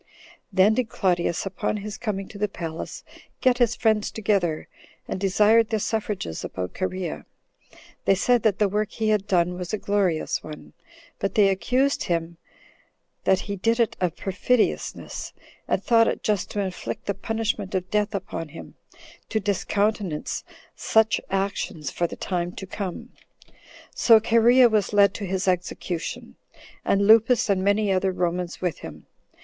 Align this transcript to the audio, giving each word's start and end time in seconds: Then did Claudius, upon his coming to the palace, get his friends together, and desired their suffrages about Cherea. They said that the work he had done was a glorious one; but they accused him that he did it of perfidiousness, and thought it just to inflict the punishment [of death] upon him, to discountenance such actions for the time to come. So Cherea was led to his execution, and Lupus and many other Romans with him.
Then 0.51 0.73
did 0.73 0.89
Claudius, 0.89 1.45
upon 1.45 1.77
his 1.77 1.95
coming 1.99 2.27
to 2.29 2.39
the 2.39 2.47
palace, 2.47 3.03
get 3.39 3.59
his 3.59 3.75
friends 3.75 4.09
together, 4.09 4.67
and 5.07 5.19
desired 5.19 5.69
their 5.69 5.77
suffrages 5.77 6.43
about 6.43 6.73
Cherea. 6.73 7.27
They 8.05 8.15
said 8.15 8.41
that 8.41 8.57
the 8.57 8.67
work 8.67 8.89
he 8.89 9.09
had 9.09 9.27
done 9.27 9.59
was 9.59 9.73
a 9.75 9.77
glorious 9.77 10.43
one; 10.43 10.73
but 11.19 11.35
they 11.35 11.49
accused 11.49 12.05
him 12.05 12.37
that 13.25 13.41
he 13.41 13.55
did 13.55 13.79
it 13.79 13.95
of 14.01 14.15
perfidiousness, 14.15 15.33
and 15.67 15.83
thought 15.83 16.07
it 16.07 16.23
just 16.23 16.49
to 16.49 16.59
inflict 16.61 17.05
the 17.05 17.13
punishment 17.13 17.75
[of 17.75 17.91
death] 17.91 18.15
upon 18.15 18.47
him, 18.49 18.73
to 19.29 19.39
discountenance 19.39 20.43
such 20.75 21.21
actions 21.29 21.91
for 21.91 22.07
the 22.07 22.15
time 22.15 22.51
to 22.53 22.65
come. 22.65 23.09
So 23.93 24.19
Cherea 24.19 24.67
was 24.67 24.93
led 24.93 25.13
to 25.13 25.27
his 25.27 25.47
execution, 25.47 26.37
and 26.83 27.05
Lupus 27.05 27.51
and 27.51 27.63
many 27.63 27.91
other 27.91 28.11
Romans 28.11 28.59
with 28.61 28.79
him. 28.79 29.05